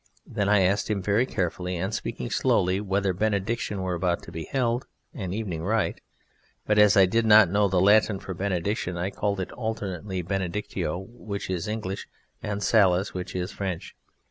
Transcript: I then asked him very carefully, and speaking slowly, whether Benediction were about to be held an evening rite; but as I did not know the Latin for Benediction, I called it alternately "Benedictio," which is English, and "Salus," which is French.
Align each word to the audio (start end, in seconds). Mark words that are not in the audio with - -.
I 0.27 0.33
then 0.33 0.49
asked 0.49 0.89
him 0.89 0.99
very 1.03 1.27
carefully, 1.27 1.77
and 1.77 1.93
speaking 1.93 2.31
slowly, 2.31 2.81
whether 2.81 3.13
Benediction 3.13 3.83
were 3.83 3.93
about 3.93 4.23
to 4.23 4.31
be 4.31 4.45
held 4.45 4.87
an 5.13 5.31
evening 5.31 5.61
rite; 5.61 6.01
but 6.65 6.79
as 6.79 6.97
I 6.97 7.05
did 7.05 7.23
not 7.23 7.51
know 7.51 7.67
the 7.67 7.79
Latin 7.79 8.19
for 8.19 8.33
Benediction, 8.33 8.97
I 8.97 9.11
called 9.11 9.39
it 9.39 9.51
alternately 9.51 10.23
"Benedictio," 10.23 10.97
which 10.97 11.51
is 11.51 11.67
English, 11.67 12.07
and 12.41 12.63
"Salus," 12.63 13.13
which 13.13 13.35
is 13.35 13.51
French. 13.51 13.95